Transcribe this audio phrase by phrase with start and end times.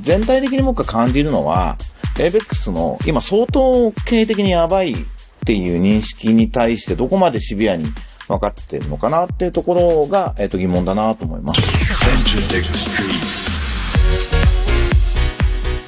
[0.00, 1.76] 全体的に僕が感じるのは、
[2.16, 4.96] ABEX の今相当経営的にやばいっ
[5.46, 7.86] ていう認識に対してどこまでシビアに
[8.28, 11.60] 分かってるのかなっていうところが、えっ、と疑問だなと思います。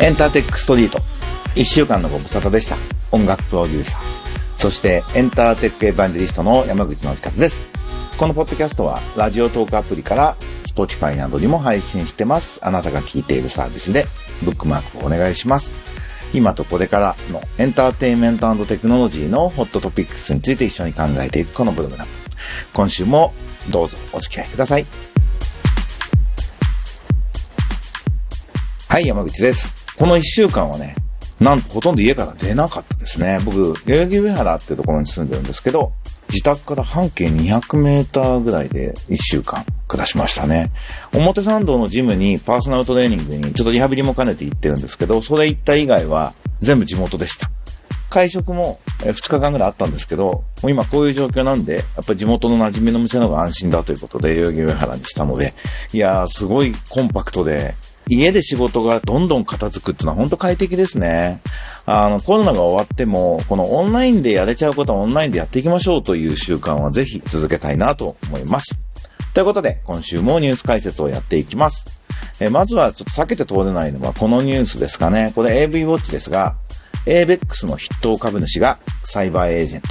[0.01, 0.99] エンターテックストリート。
[1.55, 2.77] 一週間のご無沙汰でした。
[3.13, 4.03] 音楽プロデューサー。
[4.57, 7.65] そしてエンターテックエヴァンジリストの山口のりかです。
[8.17, 10.37] このポッドキャストはラジオトークアプリから
[10.75, 12.59] Spotify などにも配信してます。
[12.63, 14.07] あなたが聞いているサービスで
[14.43, 15.73] ブックマークをお願いします。
[16.35, 22.07] 今とこれからのエンターテインメントテクノロジーのホットトピックスについて一緒に考えていくこのブログだ。
[22.73, 23.35] 今週も
[23.71, 24.87] どうぞお付き合いください。
[28.89, 29.75] はい、山口です。
[29.97, 30.97] この一週間はね、
[31.41, 33.39] なんとほとんど家から出なかったですね。
[33.45, 35.93] 僕、代々木上原っていうところに住んでるんですけど、
[36.29, 39.65] 自宅から半径200メーターぐらいで1週間
[39.97, 40.71] 下しましたね。
[41.13, 47.51] 表参道のジムにパーソナルトレーニングにちょっとリハビリも兼ねて行ってるんですけど、それ行った以外は全部地元でした。
[48.13, 55.55] 会食も2日間ぐらいあったんですけど、もう今こういう状況なんで、やっぱり地元の馴染みの店の方が安心だということで、代々木上原にしたので、
[55.93, 57.75] いやー、すごいコンパクトで、
[58.09, 61.41] 家で仕事がどんどん片付くっていうのは本当快適ですね。
[61.87, 68.79] あの、コロナが終わっても、このオンラインでやれちゃうことはオンラインでやっていきましょうという習慣はぜひ続けたいなと思います。
[69.35, 71.87] ということで、今週もニュース解説をやっていきます。
[72.39, 75.33] えまずはちょっと避けて通れないのはこのニュースですかね。
[75.35, 76.57] これ AV ウォッチですが、
[77.07, 79.89] ABEX の筆頭株主がサイバーエージェント。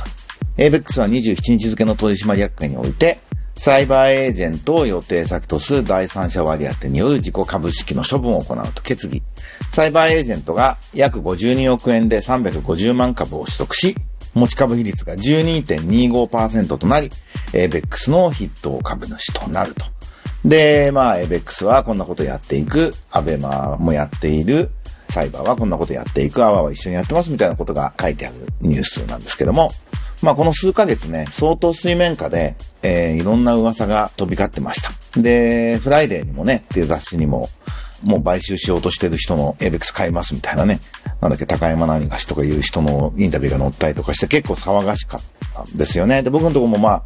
[0.57, 3.19] ABEX は27日付の取締役会において、
[3.55, 9.21] サイバーエージェントを予定先とする第三者割当てによる自己株式の処分を行うと決議。
[9.71, 13.95] サイバーエージェントが約52億円で350万株を取得し、
[14.33, 17.11] 持ち株比率が12.25%となり、
[17.53, 19.85] ABEX の筆頭株主となると。
[20.45, 24.71] で、まあ、ABEX はこんなことやっていく、アベマもやっている、
[25.09, 29.71] サイバーはこんなことやっていく、アワーは一緒にやってますみたいなことが書いてあるニュースなんですけども、
[30.21, 34.91] まあこの数ヶ月ね、相当水面下で、えー、いろんな噂が飛び交ってました。
[35.19, 37.49] で、フライデーにもね、っていう雑誌にも、
[38.03, 40.79] もう買収しようとしてる人のエイベックス買いますみたいなね。
[41.21, 45.21] なんだっけ、高山何がしとかいう人のインタビューが載ったりとかして結構騒がしかっ
[45.53, 46.23] たんですよね。
[46.23, 47.03] で、僕のとこもま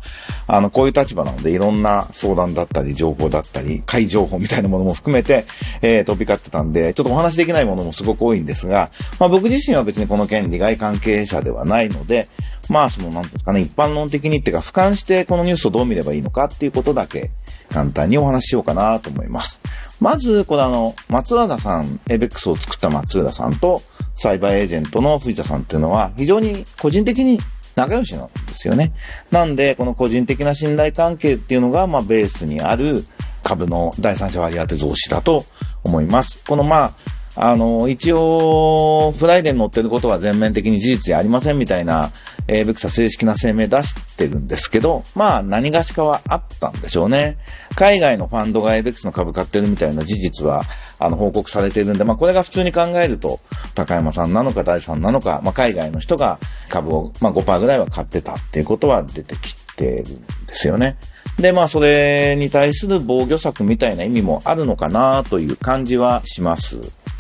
[0.47, 5.45] あ、あの、こういう立場なのでいろんな相談だったり、情報だったり、怪情報みたいなものも含めて、
[5.81, 8.89] えー、飛び交ってたんで、ちょっとお話できないものもすごく多いんですが、
[9.19, 12.29] まあ僕自身は別にこの件利害関係者ではないので、
[12.69, 17.31] まあその、なんですかね、一般論的にっていうか、俯瞰してこのニュースをどう見ればいいのかっていうことだけ、
[17.69, 19.59] 簡単にお話ししようかなと思います。
[20.05, 23.81] まず、これあの、松浦さん、エイベックスを作った松浦さんと、
[24.13, 27.39] サイバーエージェントの藤田さんっていうのは、非常に個人的に
[27.75, 28.93] 仲良しなんですよね。
[29.31, 33.03] なんで、この個人的な信頼関係っていうのが、まあ、ベースにある
[33.41, 35.43] 株の第三者割当増資だと
[35.83, 36.39] 思います。
[36.45, 36.91] この、まあ、
[37.37, 42.11] あの、一応、フライデーに載ってることは全面的に事実でありませんみたいな、
[42.47, 47.37] えー、ベクサ正式な声明出してるんですけど、まあ、何がしかはあったんでしょうね。
[47.75, 50.63] 海外のファンドがエイベックスの株買ってるみたいな事実は、
[50.97, 53.41] あの、報告されてるんで、まあ、これが普通に考えると、
[53.73, 60.05] 高山さんなのか第三なのか、まあ、海外の人が株を、まあ、5%ぐらいは買ってたっていうことは出てきてるん
[60.47, 60.95] ですよね。
[61.37, 66.79] で、まあ、それに対する防御策みたいな意味もあるのかなという感じはします。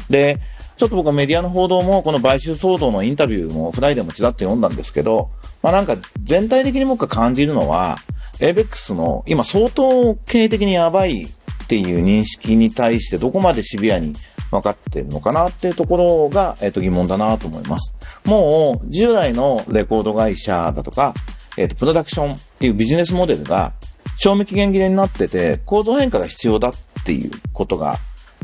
[0.09, 0.39] で、
[0.77, 7.97] ちょっと僕はメディアの報道も、この買収騒動のインタビューもフライデーもちらっと読んだんですけど、まあなんか全体的に僕が感じるのは、
[8.39, 14.13] ABEX の今相当経営的にやばいっていう認識に対してどこまでシビアに
[14.51, 17.93] 分かってるのかなっていうところが、えっ、と疑問だなと思います。
[18.25, 21.13] もう従来のレコード会社だとか、
[21.57, 23.73] えっ、とプロダクションっていうビジネスモデルが
[24.17, 26.73] 賞味期限切れになってて構造変化が必要だっ
[27.05, 27.99] ていうことが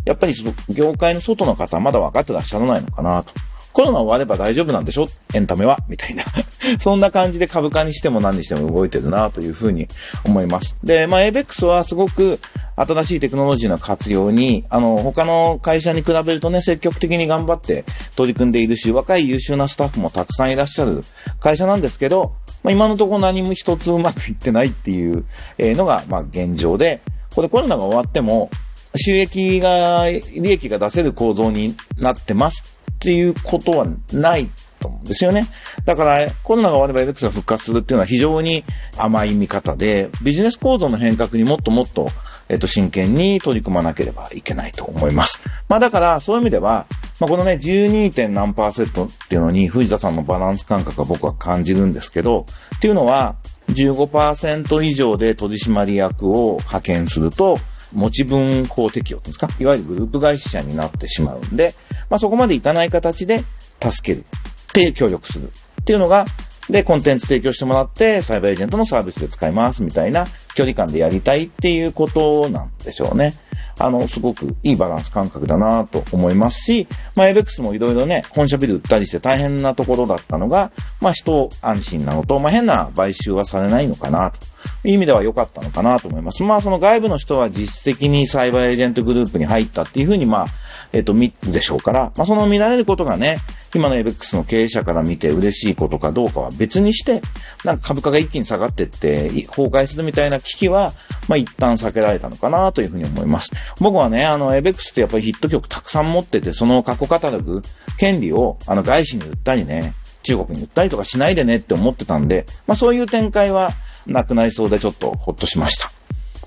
[0.05, 3.33] やっぱりその業界の外の方はまだ分かってらっしゃらないのかなと。
[3.73, 5.07] コロナ終われば大丈夫なんでしょ？
[5.33, 5.77] エンタメは？
[5.87, 6.25] みたいな
[6.81, 9.87] そんな感じで株価にしても何にしても動いてるなというふうに
[10.25, 10.75] 思います。
[10.83, 12.39] で、まあ、ABEX はすごく
[12.75, 17.85] 新しいテクノロジーの活用に、あの、他の会社に比べるとね、積極的に頑張って
[18.17, 21.05] 取り組んでいるし、若い優秀なスタッフもたくさんいらっしゃる
[21.39, 22.33] 会社なんですけど、
[22.63, 25.23] まあ、今のところ何も一つうまくいってないっていう
[25.59, 26.99] のが、まあ、現状で、
[27.33, 28.49] これコロナが終わっても、
[28.95, 34.49] 収益が、利益が出せる構造になってますっていうことはない
[34.79, 35.47] と思うんですよね。
[35.85, 38.63] だから、コロナが終われば LX が復活するっていうのは非常に
[38.97, 42.09] 甘い見方で、ビジネス構造の変革にもっともっと、
[42.49, 45.41] えっと、真剣に取り組まなければいけないと思います。
[45.69, 46.85] まあだから、そういう意味では、
[47.19, 48.27] まあこのね、12.
[48.27, 52.45] 何パーセントっていうのに、藤田さんのバランス感覚は僕は感じるんですけど、
[52.75, 53.35] っていうのは、
[53.69, 57.57] 15%以上で取締役を派遣すると、
[57.91, 59.49] 持ち分法適用っていうんですか？
[59.59, 61.75] いわゆるグループ会社になってしまうんで、
[62.09, 63.43] まあそこまでいかない形で
[63.81, 65.49] 助けるって協力する
[65.81, 66.25] っていうのが、
[66.69, 73.33] で、コンテンツ提供してもらって、サイバーエージェントのサービスで使いますみたいな距離感でやりたいっていうことなんでしょうね。
[73.77, 80.71] あの、すごくいいバランス感覚だなと思いますし、まあ、エベックスもいろいろね、本社ビル売ったりして大変なところだったのが、
[81.01, 84.37] まあ、人安心なのと、まあ、変な買収はされないのかなと。
[84.83, 86.43] 意味では良かったのかなと思います。
[86.43, 90.47] まあ、その外部の人は実質的にサイバーエージェントグループに入ったっていうふうに、まあ、
[90.91, 93.37] えっ、と、見るでしょうから、まあ、その見られることがね、
[93.73, 97.21] 今のエベックスの経営者から見て嬉しいことかどうかは別にして、
[97.63, 100.93] なんか株価が一気に下がってって崩壊するみたいな危機は、
[101.29, 103.51] まあ一旦避けられたのかなというふうに思います。
[103.79, 107.61] 僕はね、あの、エベックスってやっぱりヒット曲たくさん持ってて、その過去カタログ、
[107.97, 109.93] 権利を、あの、外資に売ったりね、
[110.23, 113.71] 中国に売ったりとかしないでねって思ってたんで、まあそういう展開は
[114.07, 115.91] なくなりそうでちょっとほっとしました。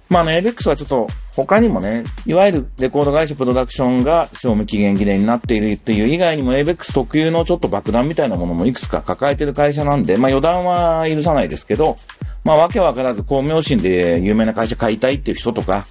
[0.08, 11.96] まあね、エベックスはちょっと他にもね、いわゆるレコード会社プロダクションが賞味期限切れになっているっていう以外にもエベックス特有のちょっと爆弾みたいなものもいくつか抱えてる会社なんで、まあ予断は許さないですけど、
[12.44, 15.86] まあわけわからず公明心で有名な会社買いたいっていう人とか、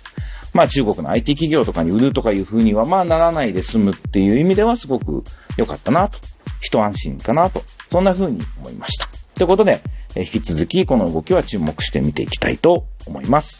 [0.54, 5.24] まあ中国の IT 企業とかに売るとかいう風にはまあならないで済むっていう意味ではすごく
[5.58, 6.20] 良かったなと。
[6.62, 7.64] 一安心かなと。
[7.90, 9.10] そんな風に思いました。
[9.36, 9.82] ということで、
[10.16, 13.60] 引き続きこの動きは注目して見ていきたいと思います。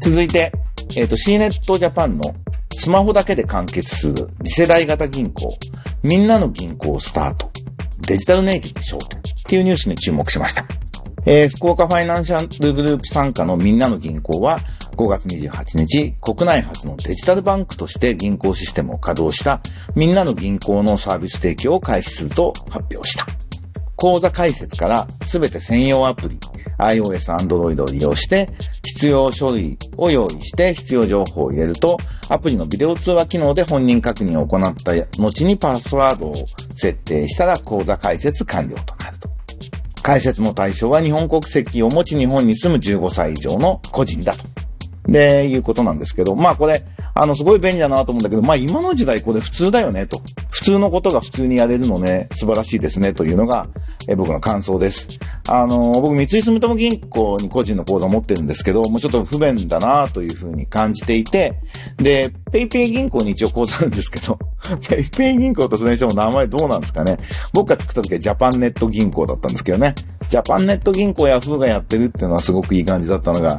[0.00, 0.52] 続いて、
[0.94, 2.34] えっ、ー、と、C ネットジャパンの
[2.74, 5.56] スマホだけで完結する次世代型銀行、
[6.02, 7.50] みんなの銀行スタート、
[8.06, 10.66] デジタルネイティブ商店っていうニュースに注目しました。
[11.26, 14.60] えー、福岡ファイナンシャルグループ参加のみんなの銀行は
[14.96, 19.62] 5月28日、国内初のデジタルバンクとして銀行システムを稼働した
[19.94, 23.43] みんなの銀行のサービス提供を開始すると発表した。
[23.96, 26.38] 口座開設からすべて専用アプリ、
[26.78, 28.50] iOS、Android を利用して、
[28.82, 31.98] 必要書類を用意して必要情報を入れると、
[32.28, 39.28] アプリのビデオ通話機能で本人確認を行った後にパスワードを設定したら口座開設完了となると。
[40.02, 44.44] 開設の対象は日本国籍を持ち日本に住む15歳以上の個人だと。
[45.08, 50.20] で、いうことなんですけど、まあこれ、あの、すごい便利だなと思うんだけど、まあ今の時代これ普通だよね、と。
[50.64, 53.68] 普通のことが普通にやれるのね、素晴らしいですね、というのが、
[54.08, 55.06] え僕の感想です。
[55.46, 61.60] あの、僕、三井住友銀行に個人の口座を持ってるんですけど、もうちょっと不便だなというふうに感じていて、
[61.98, 64.38] で、ペイペイ銀行に一応口座あるんですけど、
[64.88, 67.18] ペイペイ銀行とそれにしても名前どうなんですかね。
[67.52, 69.94] 僕が作った時はジャパンネット銀行だったんですけどね。
[70.30, 73.58] ジャパンネット銀行、ヤフーがやってるっていうのはすごくいい感じだったのが、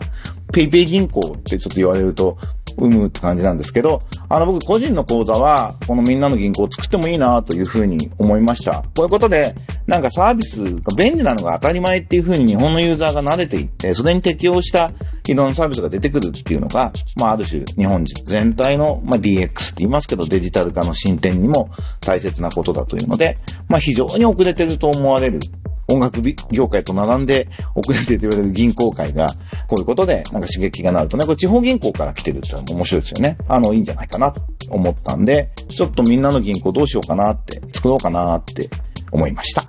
[0.51, 2.35] ペイペイ銀行ってちょっと言われると、
[2.77, 8.83] うむって感じなんですけど、あの僕個人の口座は、このみんなの銀行を作ってもいいなというふうに思いました。
[8.95, 9.55] こういうことで、
[9.87, 14.91] なんかサービスが便利なのが当たり前っていうふうに日本のユーザーが慣れていって、それに適応した
[15.27, 21.69] いろんなサービスが出てくるっていうのが、まあある種日本全体の、まあ、DX って言いますけどデジタル化の進展にも
[22.01, 23.37] 大切なことだというので、
[23.67, 25.39] まあ非常に遅れてると思われる
[25.87, 26.21] 音楽
[26.51, 29.27] 業界と並んで遅れてと言われる銀行界が、
[29.67, 33.37] こういうことでなんか刺激がなるとね、これ地方銀行から来てるってのも面白いですよね。
[33.47, 38.69] あの、いいんじゃないかなと思ったんで、ちょっとみんなの銀行どうしようかなって、作ろうかなって
[39.11, 39.65] 思いました。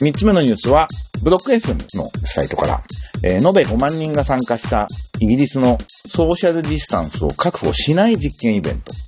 [0.00, 0.88] 三つ目のニュースは、
[1.22, 2.80] ブロック FM のサイトから、
[3.24, 4.88] えー、延べ5万人が参加した
[5.20, 5.78] イギリスの
[6.08, 9.01] ソーシャルディスタンスを確保しない実験イベント。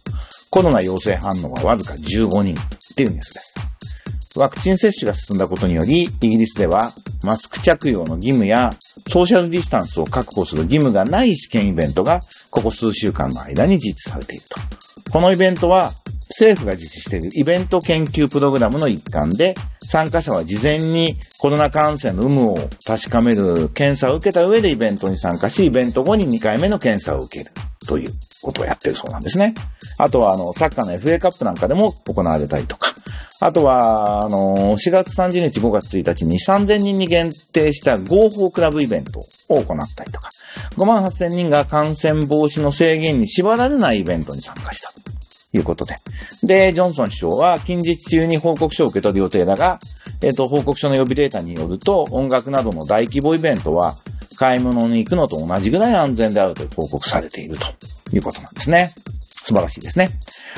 [0.54, 4.38] コロナ陽性反応はわずか15人っていうニュースです。
[4.38, 6.92] ワクチン接種が進んだことにより、イギリスでは
[7.24, 8.72] マスク着用の義務や
[9.08, 12.20] ソーシャルディスタンスを確保する義務がない試験イベントが
[12.52, 15.10] ここ数週間の間に実施されていると。
[15.10, 15.90] このイベントは
[16.28, 27.50] 政府が実施しているイベント研究プログラムの一環で、参加者は事前にコロナ感染の有無を確かめる検査を受けた上でイベントに参加し、イベント後に2回目の検査を受ける
[27.88, 29.52] ということをやってるそうなんですね。
[29.98, 32.94] あとは、あの、サッカーの FA カップなんかでも行われたりとか、
[33.40, 40.30] あとは、あの、4月30日、5月1日に3000人に限定した合法クラブイベントを行ったりとか、
[40.76, 45.96] 5万8000人が感染防止の制限に縛られないイベントに参加したということで。
[46.42, 49.78] で、ジョンソン首相は近日中に報告書を受け取る予定だが、
[50.22, 53.94] えっ、ー、と、報告書の予備データによると、音楽などの大規模イベントは、
[54.36, 57.66] 買い物に行くのと同じぐらい安全であると報告されていると
[58.16, 58.92] いうことなんですね。
[59.44, 60.08] 素晴らしいですね。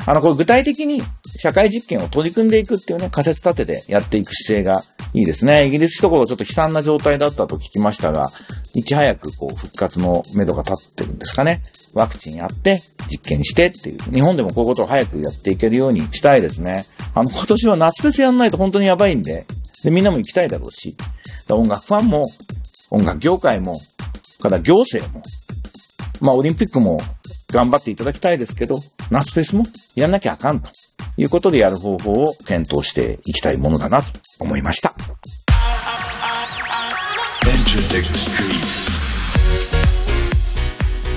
[0.05, 1.01] あの、これ具体的に
[1.37, 5.67] 社会実験を取り組んでいくっていうね、仮説立ててやっていく姿勢がいいですね。
[5.67, 8.23] イギリスところちょっと悲惨な状態だったと聞きましたが、
[8.73, 11.61] いち早くこう復活の目処が立ってるんですかね。
[11.93, 14.13] ワクチンやって、実験してっていう。
[14.13, 16.85] 日本でもこういうことを早くやっていけるようにしたいですね。
[17.13, 19.45] あの、今年は夏フェスやんないと本当にやばいんで、
[19.83, 20.95] で、みんなも行きたいだろうし。
[21.49, 22.23] 音楽ファンも、
[22.91, 23.75] 音楽業界も、
[24.39, 25.23] から行政も、
[26.19, 26.99] まあオリンピックも
[27.51, 28.77] 頑張っていただきたいですけど、
[29.09, 29.63] 夏フェスも
[29.95, 30.69] やんなきゃあかんと
[31.15, 34.07] いうことでやる方法を検討していきたいものだなと
[34.39, 34.93] 思いました。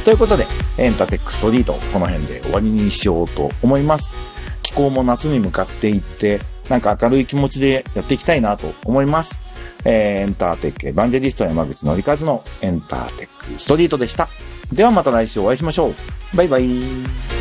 [0.04, 0.46] ということで、
[0.78, 4.16] エンターテックストリート、この辺で終わりにしようと思います。
[4.62, 9.40] 気候も夏に向かっていって、なんか明るい気持ちでやっていきたいなと思います。
[9.84, 14.28] えー、エンターテックエヴァンジェリスト山口のりかずのエンターテックストリートでした。
[14.72, 15.94] ではまた来週お会いしましょう。
[16.34, 17.39] バイバイ。